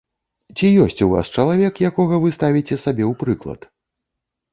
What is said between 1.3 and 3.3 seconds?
чалавек, якога вы ставіце сабе ў